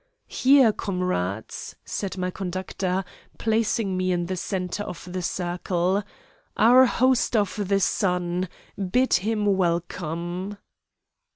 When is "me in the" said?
3.95-4.35